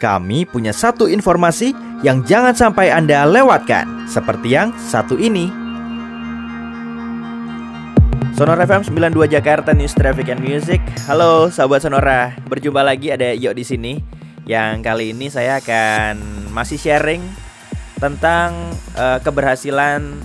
Kami 0.00 0.48
punya 0.48 0.72
satu 0.72 1.12
informasi 1.12 1.76
yang 2.00 2.24
jangan 2.24 2.56
sampai 2.56 2.88
Anda 2.88 3.28
lewatkan, 3.28 4.08
seperti 4.08 4.56
yang 4.56 4.72
satu 4.80 5.20
ini. 5.20 5.52
Sonora 8.32 8.64
FM 8.64 8.96
92 8.96 9.28
Jakarta 9.28 9.76
News 9.76 9.92
Traffic 9.92 10.32
and 10.32 10.40
Music. 10.40 10.80
Halo 11.04 11.52
sahabat 11.52 11.84
Sonora, 11.84 12.32
berjumpa 12.48 12.80
lagi 12.80 13.12
ada 13.12 13.28
Yo 13.36 13.52
di 13.52 13.60
sini. 13.60 14.00
Yang 14.48 14.88
kali 14.88 15.12
ini 15.12 15.28
saya 15.28 15.60
akan 15.60 16.48
masih 16.48 16.80
sharing 16.80 17.20
tentang 18.00 18.56
uh, 18.96 19.20
keberhasilan 19.20 20.16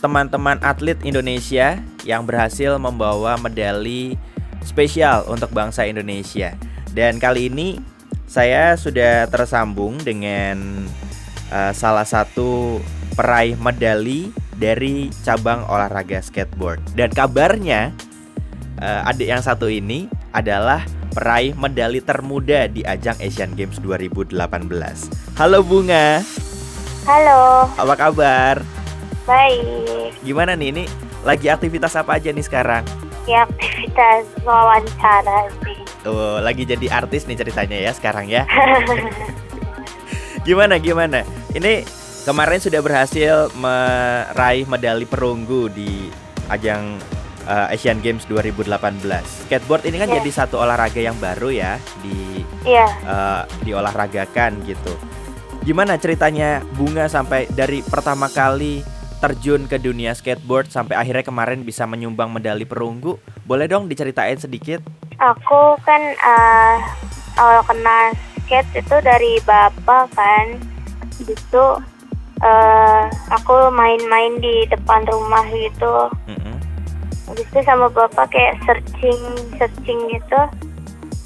teman-teman 0.00 0.56
atlet 0.64 0.96
Indonesia 1.04 1.76
yang 2.08 2.24
berhasil 2.24 2.80
membawa 2.80 3.36
medali 3.36 4.16
spesial 4.64 5.28
untuk 5.28 5.52
bangsa 5.52 5.84
Indonesia. 5.84 6.56
Dan 6.96 7.20
kali 7.20 7.52
ini 7.52 7.99
saya 8.30 8.78
sudah 8.78 9.26
tersambung 9.26 9.98
dengan 9.98 10.86
uh, 11.50 11.74
salah 11.74 12.06
satu 12.06 12.78
peraih 13.18 13.58
medali 13.58 14.30
dari 14.54 15.10
cabang 15.26 15.66
olahraga 15.66 16.22
skateboard. 16.22 16.78
Dan 16.94 17.10
kabarnya 17.10 17.90
uh, 18.78 19.10
adik 19.10 19.34
yang 19.34 19.42
satu 19.42 19.66
ini 19.66 20.06
adalah 20.30 20.86
peraih 21.10 21.58
medali 21.58 21.98
termuda 21.98 22.70
di 22.70 22.86
ajang 22.86 23.18
Asian 23.18 23.50
Games 23.58 23.82
2018. 23.82 24.38
Halo 25.34 25.66
Bunga. 25.66 26.22
Halo. 27.10 27.66
Apa 27.74 27.94
kabar? 27.98 28.62
Baik. 29.26 30.14
Gimana 30.22 30.54
nih 30.54 30.70
ini 30.70 30.84
lagi 31.26 31.50
aktivitas 31.50 31.98
apa 31.98 32.22
aja 32.22 32.30
nih 32.30 32.46
sekarang? 32.46 32.86
Ya 33.26 33.42
aktivitas 33.42 34.30
wawancara 34.46 35.50
Oh, 36.08 36.40
lagi 36.40 36.64
jadi 36.64 36.88
artis 36.88 37.28
nih 37.28 37.36
ceritanya 37.36 37.76
ya 37.76 37.92
sekarang 37.92 38.24
ya. 38.28 38.48
gimana 40.48 40.80
gimana? 40.80 41.28
Ini 41.52 41.84
kemarin 42.24 42.60
sudah 42.60 42.80
berhasil 42.80 43.52
meraih 43.56 44.64
medali 44.64 45.04
perunggu 45.04 45.68
di 45.68 46.08
ajang 46.48 46.96
uh, 47.44 47.72
Asian 47.72 48.00
Games 48.00 48.24
2018. 48.24 48.70
Skateboard 49.46 49.84
ini 49.84 50.00
kan 50.00 50.08
yeah. 50.08 50.16
jadi 50.20 50.30
satu 50.32 50.56
olahraga 50.60 51.00
yang 51.00 51.16
baru 51.20 51.52
ya 51.52 51.76
di 52.00 52.44
yeah. 52.64 52.90
uh, 53.04 53.42
diolahragakan 53.64 54.64
gitu. 54.64 54.92
Gimana 55.60 56.00
ceritanya 56.00 56.64
Bunga 56.72 57.12
sampai 57.12 57.44
dari 57.52 57.84
pertama 57.84 58.32
kali 58.32 58.80
terjun 59.20 59.68
ke 59.68 59.76
dunia 59.76 60.16
skateboard 60.16 60.72
sampai 60.72 60.96
akhirnya 60.96 61.20
kemarin 61.20 61.60
bisa 61.60 61.84
menyumbang 61.84 62.32
medali 62.32 62.64
perunggu? 62.64 63.20
Boleh 63.44 63.68
dong 63.68 63.84
diceritain 63.84 64.40
sedikit? 64.40 64.80
Aku 65.20 65.76
kan 65.84 66.00
uh, 66.24 66.76
awal 67.36 67.60
kena 67.68 68.16
skate 68.40 68.80
itu 68.80 68.96
dari 69.04 69.36
bapak 69.44 70.08
kan. 70.16 70.56
Itu 71.20 71.76
uh, 72.40 73.02
aku 73.28 73.68
main-main 73.68 74.40
di 74.40 74.64
depan 74.72 75.04
rumah 75.04 75.44
gitu. 75.52 76.08
Mm-hmm. 76.24 76.56
Habis 77.28 77.46
itu 77.52 77.60
sama 77.68 77.92
bapak 77.92 78.32
kayak 78.32 78.56
searching 78.64 79.20
searching 79.60 80.00
gitu 80.08 80.40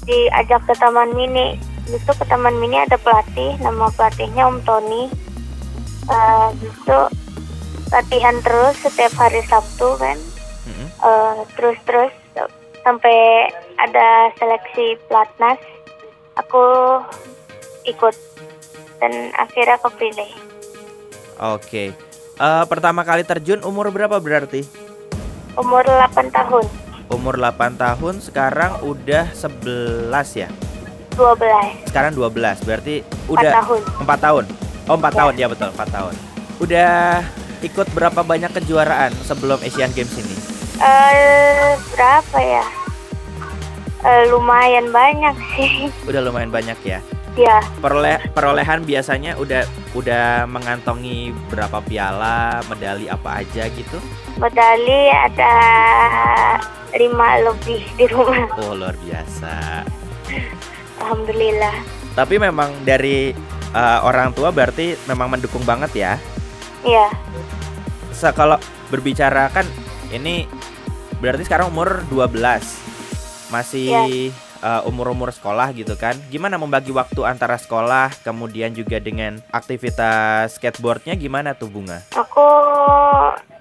diajak 0.03 0.59
ke 0.67 0.75
taman 0.75 1.15
mini. 1.15 1.55
Habis 1.87 2.03
itu 2.03 2.13
ke 2.19 2.25
taman 2.27 2.59
mini 2.59 2.77
ada 2.83 2.99
pelatih, 2.99 3.55
nama 3.63 3.87
pelatihnya 3.95 4.43
Om 4.51 4.59
Tony. 4.67 5.07
Uh, 6.11 6.51
habis 6.51 6.75
itu 6.75 6.99
latihan 7.95 8.35
terus 8.43 8.75
setiap 8.83 9.15
hari 9.15 9.39
Sabtu 9.47 9.95
kan. 9.97 10.19
Mm-hmm. 10.67 10.87
Uh, 10.99 11.47
terus 11.55 11.79
terus 11.87 12.11
sampai 12.85 13.49
ada 13.79 14.31
seleksi 14.39 14.99
platnas 15.07 15.59
aku 16.39 16.63
ikut. 17.87 18.15
Dan 18.95 19.11
akhirnya 19.35 19.75
kepilih 19.83 20.55
oke. 21.39 21.61
Okay. 21.61 21.87
uh, 22.39 22.63
eh, 22.63 22.65
pertama 22.67 23.03
kali 23.03 23.27
terjun 23.27 23.61
umur 23.63 23.91
berapa 23.91 24.17
berarti? 24.19 24.63
Umur 25.55 25.83
8 25.87 26.31
tahun. 26.31 26.65
Umur 27.11 27.35
8 27.39 27.79
tahun 27.79 28.15
sekarang 28.19 28.81
udah 28.83 29.31
11 29.31 30.11
ya? 30.35 30.49
12 31.15 31.87
sekarang 31.87 32.11
12 32.11 32.67
berarti 32.67 32.95
udah 33.31 33.51
4 33.55 33.59
tahun. 33.63 33.81
4 34.03 34.25
tahun? 34.25 34.43
Oh 34.91 34.97
4 34.99 34.99
ya. 34.99 35.11
tahun 35.15 35.33
ya 35.39 35.47
betul 35.47 35.69
4 35.71 35.95
tahun. 35.95 36.15
Udah 36.59 36.95
ikut 37.63 37.87
berapa 37.95 38.21
banyak 38.23 38.51
kejuaraan 38.51 39.11
sebelum 39.23 39.59
Asian 39.63 39.91
Games 39.95 40.11
ini? 40.19 40.35
Uh, 40.75 41.79
berapa 41.95 42.39
ya? 42.43 42.65
Uh, 44.05 44.29
lumayan 44.29 44.93
banyak 44.93 45.33
sih. 45.57 45.89
Udah 46.09 46.21
lumayan 46.21 46.53
banyak 46.53 46.77
ya. 46.85 47.01
Ya. 47.35 47.59
Peroleh 47.83 48.21
perolehan 48.31 48.87
biasanya 48.87 49.35
udah 49.35 49.67
udah 49.91 50.47
mengantongi 50.47 51.35
berapa 51.51 51.83
piala, 51.83 52.63
medali 52.71 53.11
apa 53.11 53.43
aja 53.43 53.67
gitu? 53.67 53.99
Medali 54.39 55.11
ada 55.11 55.55
lima 56.95 57.43
lebih 57.43 57.83
di 57.99 58.07
rumah. 58.07 58.47
Oh 58.55 58.71
luar 58.71 58.95
biasa. 59.03 59.83
Alhamdulillah. 61.03 61.75
Tapi 62.15 62.39
memang 62.39 62.71
dari 62.87 63.35
uh, 63.75 63.99
orang 64.07 64.31
tua 64.31 64.55
berarti 64.55 64.95
memang 65.03 65.27
mendukung 65.35 65.67
banget 65.67 65.91
ya? 65.91 66.13
Iya. 66.87 67.11
Kalau 68.31 68.55
berbicara 68.87 69.51
kan 69.51 69.67
ini 70.07 70.47
berarti 71.19 71.43
sekarang 71.43 71.67
umur 71.67 71.99
12 72.07 72.84
masih 73.53 73.85
ya. 73.91 74.03
uh, 74.61 74.81
umur-umur 74.89 75.29
sekolah 75.29 75.69
gitu 75.75 75.93
kan 75.97 76.17
gimana 76.33 76.57
membagi 76.57 76.89
waktu 76.89 77.21
antara 77.25 77.59
sekolah 77.59 78.09
kemudian 78.25 78.73
juga 78.73 78.97
dengan 78.97 79.41
aktivitas 79.53 80.57
skateboardnya 80.57 81.13
gimana 81.13 81.53
tuh 81.53 81.69
bunga 81.69 82.01
aku 82.15 82.47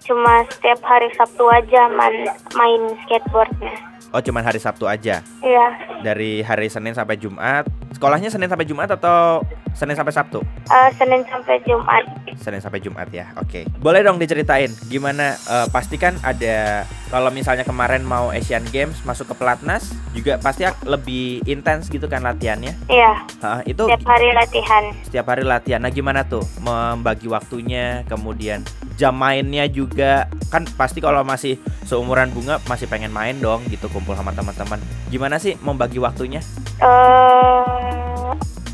cuma 0.05 0.44
setiap 0.49 0.81
hari 0.84 1.09
Sabtu 1.17 1.44
aja 1.49 1.89
main, 1.93 2.28
main 2.56 2.83
skateboardnya 3.05 3.73
oh 4.15 4.21
cuma 4.25 4.41
hari 4.41 4.61
Sabtu 4.61 4.89
aja 4.89 5.21
iya 5.44 5.67
dari 6.00 6.41
hari 6.41 6.73
Senin 6.73 6.97
sampai 6.97 7.21
Jumat 7.21 7.69
sekolahnya 7.94 8.28
Senin 8.33 8.50
sampai 8.50 8.67
Jumat 8.67 8.91
atau 8.91 9.44
Senin 9.75 9.99
sampai 9.99 10.15
Sabtu? 10.15 10.39
Uh, 10.71 10.91
Senin 10.94 11.27
sampai 11.27 11.59
Jumat. 11.67 12.06
Senin 12.41 12.62
sampai 12.62 12.81
Jumat 12.83 13.09
ya. 13.11 13.33
Oke. 13.39 13.65
Okay. 13.69 13.81
Boleh 13.81 14.03
dong 14.03 14.19
diceritain 14.19 14.71
gimana 14.89 15.37
uh, 15.47 15.67
pasti 15.71 15.99
kan 16.00 16.17
ada 16.22 16.84
kalau 17.12 17.31
misalnya 17.31 17.62
kemarin 17.62 18.03
mau 18.03 18.34
Asian 18.34 18.65
Games 18.71 18.99
masuk 19.06 19.31
ke 19.31 19.34
pelatnas 19.39 19.95
juga 20.17 20.39
pasti 20.43 20.67
lebih 20.87 21.44
intens 21.47 21.87
gitu 21.91 22.11
kan 22.11 22.25
latihannya? 22.27 22.75
Iya. 22.91 23.12
Uh, 23.39 23.61
itu 23.67 23.84
setiap 23.87 24.05
hari 24.09 24.28
latihan. 24.34 24.84
Setiap 25.06 25.27
hari 25.31 25.44
latihan. 25.47 25.81
Nah, 25.84 25.93
gimana 25.93 26.27
tuh 26.27 26.43
membagi 26.62 27.31
waktunya 27.31 28.03
kemudian 28.09 28.65
jam 28.94 29.15
mainnya 29.15 29.67
juga 29.67 30.31
kan 30.50 30.67
pasti 30.78 31.03
kalau 31.03 31.27
masih 31.27 31.59
seumuran 31.83 32.31
bunga 32.31 32.62
masih 32.71 32.87
pengen 32.87 33.11
main 33.11 33.37
dong 33.43 33.67
gitu 33.69 33.91
kumpul 33.91 34.15
sama 34.15 34.31
teman-teman. 34.34 34.78
Gimana 35.11 35.37
sih 35.43 35.59
membagi 35.61 35.99
waktunya? 35.99 36.41
Eh 36.78 36.87
uh 36.87 37.74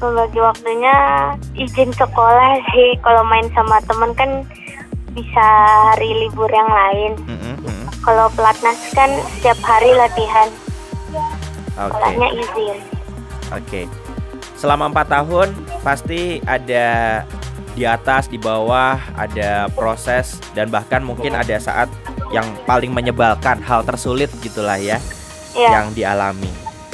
membagi 0.00 0.40
waktunya 0.40 0.96
izin 1.54 1.92
sekolah 1.92 2.56
sih 2.72 2.96
kalau 3.04 3.22
main 3.28 3.46
sama 3.52 3.78
temen 3.84 4.10
kan 4.16 4.30
bisa 5.12 5.46
hari 5.92 6.10
libur 6.26 6.48
yang 6.48 6.70
lain 6.70 7.12
mm-hmm. 7.28 7.84
kalau 8.00 8.32
pelatnas 8.32 8.78
kan 8.96 9.10
setiap 9.36 9.60
hari 9.60 9.92
latihan 9.92 10.48
okay. 11.76 12.16
izin 12.32 12.76
oke 13.52 13.60
okay. 13.60 13.84
selama 14.56 14.88
empat 14.88 15.06
tahun 15.12 15.52
pasti 15.84 16.40
ada 16.48 17.20
di 17.76 17.86
atas 17.86 18.26
di 18.26 18.40
bawah 18.40 18.98
ada 19.14 19.70
proses 19.76 20.40
dan 20.56 20.72
bahkan 20.72 21.04
mungkin 21.04 21.38
ada 21.38 21.54
saat 21.60 21.86
yang 22.34 22.46
paling 22.66 22.90
menyebalkan 22.90 23.62
hal 23.62 23.82
tersulit 23.86 24.30
gitulah 24.42 24.78
ya 24.78 24.98
yeah. 25.54 25.80
yang 25.80 25.94
dialami 25.94 26.50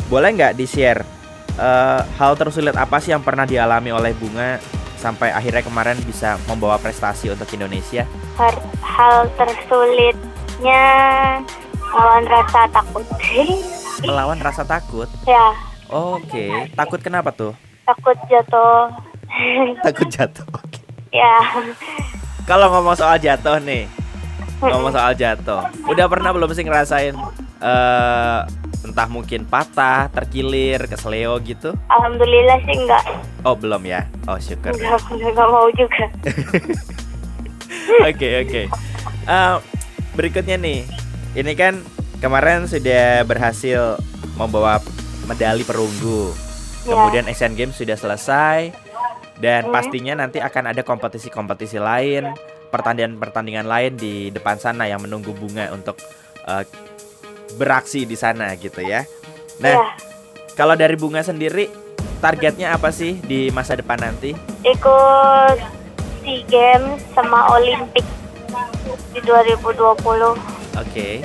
boleh 0.09 0.33
nggak 0.37 0.57
di 0.57 0.67
share 0.69 1.16
uh, 1.61 2.01
hal 2.17 2.33
tersulit 2.37 2.77
apa 2.77 3.01
sih 3.01 3.13
yang 3.13 3.25
pernah 3.25 3.45
dialami 3.49 3.93
oleh 3.93 4.13
Bunga 4.17 4.61
sampai 4.97 5.31
akhirnya 5.31 5.61
kemarin 5.61 5.99
bisa 6.05 6.41
membawa 6.49 6.81
prestasi 6.81 7.29
untuk 7.33 7.49
Indonesia? 7.53 8.09
Hal 8.81 9.29
tersulitnya 9.37 10.85
melawan 11.93 12.25
rasa 12.29 12.61
takut. 12.73 13.07
melawan 14.05 14.39
rasa 14.41 14.63
takut? 14.65 15.09
Ya. 15.25 15.57
Oke, 15.89 16.29
okay. 16.29 16.51
takut 16.75 17.01
kenapa 17.01 17.33
tuh? 17.33 17.53
Takut 17.87 18.19
jatuh. 18.29 18.91
takut 19.87 20.09
jatuh. 20.11 20.45
Okay. 20.67 20.83
Ya. 21.15 21.37
Kalau 22.45 22.69
ngomong 22.71 22.99
soal 22.99 23.17
jatuh 23.17 23.57
nih, 23.63 23.89
ngomong 24.61 24.93
soal 24.93 25.15
jatuh, 25.17 25.65
udah 25.89 26.07
pernah 26.11 26.35
belum 26.35 26.51
sih 26.53 26.67
ngerasain 26.67 27.15
uh, 27.63 28.41
entah 28.87 29.07
mungkin 29.07 29.43
patah, 29.45 30.07
terkilir, 30.09 30.87
kesleo 30.87 31.37
gitu? 31.43 31.75
Alhamdulillah 31.91 32.59
sih 32.63 32.75
enggak. 32.79 33.03
Oh 33.43 33.53
belum 33.53 33.83
ya? 33.83 34.07
Oh 34.25 34.39
syukur. 34.39 34.71
Enggak, 34.73 35.03
enggak 35.11 35.49
mau 35.49 35.67
juga. 35.75 36.05
Oke 38.03 38.29
oke. 38.43 38.63
Eh, 39.27 39.57
berikutnya 40.15 40.59
nih, 40.59 40.87
ini 41.35 41.53
kan 41.55 41.83
kemarin 42.19 42.67
sudah 42.67 43.23
berhasil 43.23 43.99
membawa 44.35 44.79
medali 45.27 45.63
perunggu. 45.63 46.35
kemudian 46.87 47.27
Asian 47.27 47.59
Games 47.59 47.75
sudah 47.75 47.99
selesai 47.99 48.71
dan 49.43 49.67
Hmm. 49.67 49.75
pastinya 49.75 50.15
nanti 50.15 50.39
akan 50.39 50.71
ada 50.71 50.87
kompetisi-kompetisi 50.87 51.83
lain, 51.83 52.31
pertandingan-pertandingan 52.71 53.67
lain 53.67 53.99
di 53.99 54.31
depan 54.31 54.55
sana 54.57 54.87
yang 54.87 55.03
menunggu 55.03 55.35
bunga 55.35 55.75
untuk 55.75 55.99
eh, 56.47 56.63
beraksi 57.57 58.05
di 58.05 58.15
sana 58.15 58.53
gitu 58.55 58.79
ya. 58.79 59.03
Nah, 59.59 59.73
Iya. 59.73 59.85
kalau 60.53 60.73
dari 60.73 60.95
bunga 60.95 61.21
sendiri 61.21 61.73
targetnya 62.19 62.71
apa 62.71 62.89
sih 62.89 63.17
di 63.19 63.49
masa 63.51 63.75
depan 63.75 63.97
nanti? 63.99 64.37
ikut 64.63 65.59
SEA 66.19 66.43
Games 66.45 66.99
sama 67.13 67.49
Olimpik 67.51 68.03
di 69.11 69.21
2020 69.23 70.35
Oke, 70.77 71.23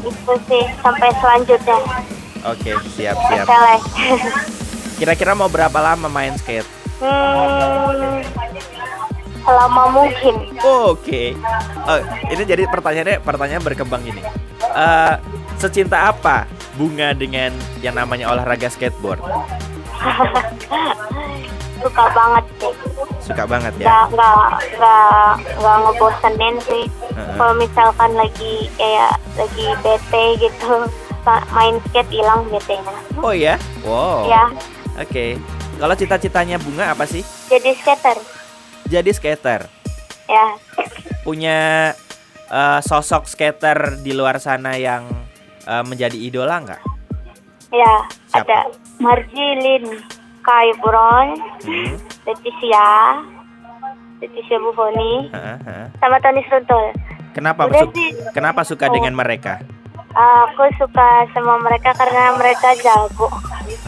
itu 0.00 0.32
sih 0.44 0.64
sampai 0.78 1.08
selanjutnya 1.14 1.78
oke, 2.42 2.70
siap 2.92 3.16
siap. 3.16 3.46
SLS 3.46 3.84
Kira-kira 4.96 5.32
mau 5.32 5.46
berapa 5.46 5.78
lama 5.78 6.06
main 6.06 6.34
skate? 6.34 6.66
hmm, 6.98 8.26
selama 9.40 9.82
mungkin 9.88 10.34
Oke. 10.58 11.32
Oh, 11.80 12.00
ini 12.28 12.42
jadi 12.42 12.66
pertanyaannya 12.66 13.22
pertanyaan 13.22 13.62
berkembang 13.62 14.02
ini. 14.02 14.20
Eh, 14.70 15.14
secinta 15.56 16.08
apa 16.08 16.44
bunga 16.74 17.10
dengan 17.12 17.50
yang 17.78 17.94
namanya 17.94 18.28
olahraga 18.28 18.68
skateboard? 18.68 19.18
suka 21.78 22.04
banget 22.10 22.44
sih 22.58 22.74
Suka 23.22 23.44
banget 23.44 23.72
ya. 23.78 23.86
nggak 23.86 24.04
nggak 24.10 24.50
nggak 24.74 25.30
nggak 25.56 25.76
ngebosenin 25.78 26.56
sih 26.60 26.84
Heeh. 27.08 27.36
kalau 27.38 27.54
misalkan 27.54 28.10
lagi 28.14 28.66
kayak 28.74 29.12
lagi 29.36 29.66
bete 29.80 30.24
gitu 30.40 30.74
main 31.52 31.76
skate 31.84 32.08
hilang 32.10 32.40
bete-nya 32.48 32.94
Oh 33.20 33.30
ya? 33.30 33.60
Wow. 33.84 34.26
ya 34.26 34.48
Oke. 34.98 35.38
Kalau 35.78 35.94
cita-citanya 35.94 36.58
bunga 36.58 36.90
apa 36.90 37.04
sih? 37.04 37.22
jadi 37.46 37.70
skater 37.76 38.16
Jadi 38.88 39.10
skater. 39.12 39.60
ya 40.26 40.46
Punya 41.22 41.92
eh, 42.48 42.80
sosok 42.80 43.24
skater 43.24 43.78
di 43.98 44.10
luar 44.10 44.36
sana 44.38 44.74
yang 44.74 45.04
eh, 45.62 45.82
menjadi 45.82 46.16
idola 46.16 46.60
nggak? 46.60 46.82
ya 47.68 47.94
Siapa? 48.26 48.42
ada 48.42 48.58
Marjilin 48.98 49.84
Kai 50.40 50.72
Brown 50.78 51.36
Hmm. 51.60 52.00
Leticia 52.24 53.20
Leticia 54.18 54.56
Buffoni 54.58 55.28
heeh. 55.28 55.84
sama 55.96 56.16
Tony 56.18 56.40
Struntul 56.42 56.96
Kenapa 57.30 57.68
Udah 57.68 57.84
su- 57.84 57.92
sih. 57.92 58.10
kenapa 58.32 58.64
suka 58.64 58.88
Oh. 58.88 58.92
dengan 58.92 59.12
mereka? 59.12 59.60
aku 60.10 60.64
suka 60.74 61.08
sama 61.30 61.60
mereka 61.60 61.92
karena 61.92 62.34
mereka 62.34 62.74
jago 62.76 63.28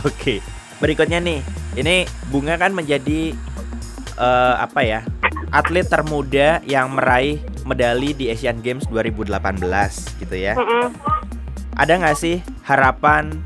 Oke. 0.02 0.38
Berikutnya 0.78 1.18
nih, 1.18 1.40
ini 1.74 1.96
bunga 2.26 2.56
kan 2.56 2.70
menjadi 2.70 3.32
eh, 4.14 4.54
apa 4.56 4.80
ya? 4.80 5.00
Atlet 5.50 5.84
termuda 5.84 6.60
yang 6.62 6.88
meraih 6.90 7.40
medali 7.66 8.12
di 8.16 8.30
Asian 8.32 8.60
Games 8.60 8.86
2018 8.88 9.32
gitu 10.20 10.36
ya. 10.36 10.54
Mm-mm. 10.56 10.92
Ada 11.76 11.96
nggak 12.00 12.16
sih 12.18 12.44
harapan 12.64 13.40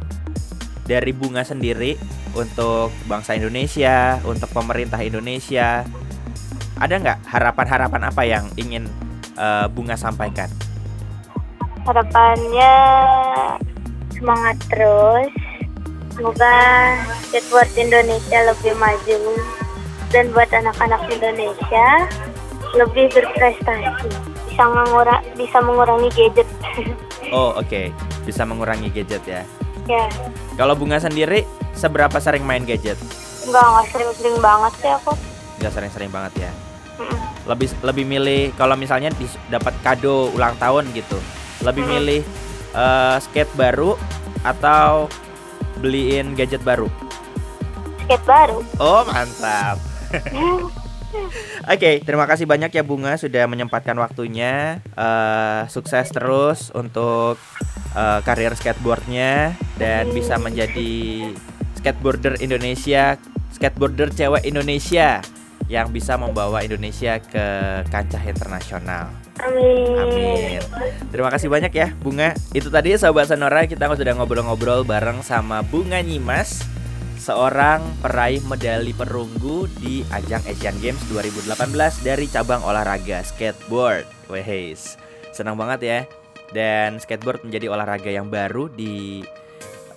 dari 0.85 1.15
bunga 1.15 1.47
sendiri 1.47 1.97
untuk 2.35 2.91
bangsa 3.07 3.39
Indonesia, 3.39 4.19
untuk 4.27 4.51
pemerintah 4.51 4.99
Indonesia? 5.01 5.87
Ada 6.79 6.95
nggak 6.99 7.19
harapan-harapan 7.31 8.03
apa 8.11 8.23
yang 8.27 8.45
ingin 8.59 8.91
eh, 9.39 9.67
bunga 9.71 9.95
sampaikan? 9.95 10.51
harapannya 11.85 12.73
semangat 14.17 14.57
terus 14.73 15.31
semoga 16.17 16.57
skateboard 17.29 17.71
Indonesia 17.77 18.39
lebih 18.49 18.73
maju 18.81 19.21
dan 20.09 20.25
buat 20.33 20.49
anak-anak 20.49 21.03
Indonesia 21.13 22.09
lebih 22.75 23.06
berprestasi 23.11 23.88
bisa 24.47 24.65
mengura 24.67 25.17
bisa 25.35 25.59
mengurangi 25.61 26.11
gadget 26.12 26.49
Oh 27.32 27.56
oke, 27.56 27.91
bisa 28.23 28.44
mengurangi 28.44 28.93
gadget 28.93 29.25
ya. 29.25 29.43
ya 29.87 30.06
Kalau 30.55 30.76
bunga 30.76 30.99
sendiri, 30.99 31.43
seberapa 31.73 32.15
sering 32.17 32.44
main 32.44 32.62
gadget? 32.62 32.94
nggak 33.44 33.65
nggak 33.65 33.87
sering-sering 33.91 34.37
banget 34.38 34.73
sih 34.79 34.91
aku 34.93 35.12
Nggak 35.59 35.73
sering-sering 35.73 36.11
banget 36.11 36.32
ya. 36.38 36.53
Lebih 37.44 37.69
lebih 37.81 38.05
milih 38.06 38.43
kalau 38.55 38.73
misalnya 38.75 39.11
dapat 39.49 39.73
kado 39.81 40.31
ulang 40.32 40.55
tahun 40.56 40.88
gitu, 40.93 41.19
lebih 41.61 41.82
Hmm. 41.82 41.93
milih 41.97 42.20
eh, 42.73 43.17
skate 43.20 43.50
baru 43.55 43.97
atau 44.43 45.09
beliin 45.77 46.32
gadget 46.35 46.61
baru? 46.61 46.87
skate 48.05 48.25
baru 48.25 48.61
Oh 48.79 49.03
mantap. 49.05 49.81
Oke, 51.65 52.03
terima 52.05 52.29
kasih 52.29 52.45
banyak 52.45 52.71
ya 52.75 52.83
Bunga 52.85 53.17
sudah 53.17 53.49
menyempatkan 53.49 53.97
waktunya. 53.97 54.85
Eh, 54.95 55.63
sukses 55.71 56.11
terus 56.13 56.69
untuk 56.75 57.41
eh, 57.97 58.21
karir 58.23 58.53
skateboardnya 58.53 59.55
dan 59.81 60.11
Amin. 60.11 60.17
bisa 60.17 60.37
menjadi 60.37 60.93
skateboarder 61.79 62.41
Indonesia, 62.41 63.21
skateboarder 63.55 64.13
cewek 64.13 64.45
Indonesia 64.45 65.21
yang 65.69 65.89
bisa 65.89 66.21
membawa 66.21 66.61
Indonesia 66.61 67.17
ke 67.21 67.47
kancah 67.89 68.21
internasional. 68.29 69.09
amin, 69.41 69.97
Amin. 69.97 70.61
Terima 71.09 71.33
kasih 71.33 71.49
banyak 71.49 71.73
ya 71.73 71.89
Bunga. 71.97 72.37
Itu 72.53 72.69
tadi 72.69 72.95
sahabat 72.95 73.33
Sonora 73.33 73.65
kita 73.65 73.89
sudah 73.91 74.13
ngobrol-ngobrol 74.15 74.85
bareng 74.85 75.25
sama 75.25 75.65
Bunga 75.65 75.99
Nyimas, 76.05 76.63
seorang 77.25 77.81
peraih 78.05 78.44
medali 78.44 78.93
perunggu 78.93 79.65
di 79.81 80.05
ajang 80.12 80.44
Asian 80.44 80.76
Games 80.85 81.00
2018 81.09 82.05
dari 82.05 82.29
cabang 82.29 82.61
olahraga 82.61 83.25
skateboard. 83.25 84.05
Wehes. 84.29 85.00
Senang 85.32 85.56
banget 85.56 85.81
ya. 85.81 86.00
Dan 86.53 87.00
skateboard 87.00 87.49
menjadi 87.49 87.73
olahraga 87.73 88.12
yang 88.12 88.29
baru 88.29 88.69
di 88.69 89.25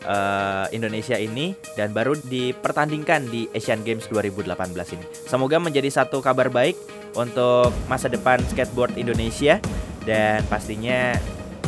eh, 0.08 0.66
Indonesia 0.72 1.20
ini 1.20 1.52
dan 1.76 1.92
baru 1.92 2.16
dipertandingkan 2.16 3.28
di 3.28 3.52
Asian 3.52 3.84
Games 3.84 4.08
2018 4.08 4.96
ini. 4.96 5.06
Semoga 5.28 5.60
menjadi 5.60 5.92
satu 5.92 6.24
kabar 6.24 6.48
baik 6.48 6.80
untuk 7.20 7.76
masa 7.92 8.08
depan 8.08 8.40
skateboard 8.48 8.96
Indonesia 8.96 9.60
dan 10.08 10.48
pastinya 10.48 11.12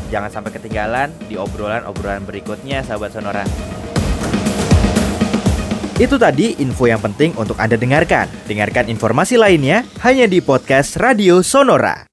jangan 0.07 0.31
sampai 0.31 0.55
ketinggalan 0.55 1.12
di 1.27 1.35
obrolan-obrolan 1.35 2.23
berikutnya 2.23 2.81
sahabat 2.88 3.12
Sonora. 3.12 3.78
Itu 6.00 6.16
tadi 6.16 6.56
info 6.63 6.88
yang 6.88 7.04
penting 7.04 7.36
untuk 7.36 7.60
Anda 7.60 7.75
dengarkan. 7.75 8.32
Dengarkan 8.48 8.88
informasi 8.88 9.36
lainnya 9.36 9.84
hanya 10.00 10.32
di 10.32 10.39
podcast 10.39 10.96
Radio 10.96 11.44
Sonora. 11.44 12.08